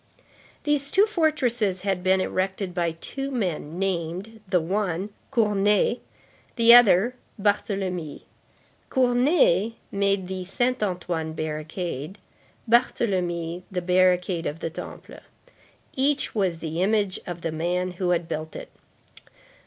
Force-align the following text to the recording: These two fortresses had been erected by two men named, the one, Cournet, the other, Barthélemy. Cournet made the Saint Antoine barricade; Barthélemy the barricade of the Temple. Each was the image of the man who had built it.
These 0.63 0.89
two 0.89 1.05
fortresses 1.05 1.81
had 1.81 2.01
been 2.01 2.21
erected 2.21 2.73
by 2.73 2.93
two 2.93 3.29
men 3.29 3.77
named, 3.77 4.41
the 4.47 4.59
one, 4.59 5.11
Cournet, 5.31 5.99
the 6.55 6.73
other, 6.73 7.13
Barthélemy. 7.39 8.23
Cournet 8.89 9.75
made 9.91 10.27
the 10.27 10.43
Saint 10.45 10.81
Antoine 10.81 11.33
barricade; 11.33 12.17
Barthélemy 12.67 13.61
the 13.69 13.83
barricade 13.83 14.47
of 14.47 14.59
the 14.59 14.71
Temple. 14.71 15.17
Each 15.95 16.33
was 16.33 16.57
the 16.61 16.81
image 16.81 17.19
of 17.27 17.41
the 17.41 17.51
man 17.51 17.91
who 17.91 18.09
had 18.09 18.27
built 18.27 18.55
it. 18.55 18.71